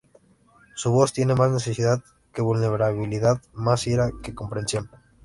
Su 0.73 0.91
voz 0.91 1.13
tiene 1.13 1.35
más 1.35 1.51
necesidad 1.51 2.01
que 2.33 2.41
vulnerabilidad, 2.41 3.39
más 3.53 3.85
ira 3.85 4.09
que 4.23 4.33
comprensión". 4.33 4.89